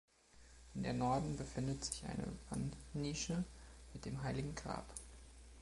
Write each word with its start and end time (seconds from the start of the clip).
In 0.73 0.81
der 0.81 0.93
Norden 0.95 1.37
befindet 1.37 1.85
sich 1.85 2.03
eine 2.05 2.25
Wandnische 2.49 3.43
mit 3.93 4.03
dem 4.05 4.23
Heiligen 4.23 4.55
Grab. 4.55 4.87